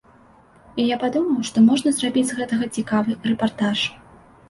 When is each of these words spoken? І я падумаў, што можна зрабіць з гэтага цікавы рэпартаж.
І 0.83 0.85
я 0.91 0.97
падумаў, 1.03 1.45
што 1.51 1.63
можна 1.69 1.89
зрабіць 1.99 2.27
з 2.33 2.41
гэтага 2.41 2.73
цікавы 2.77 3.21
рэпартаж. 3.33 3.89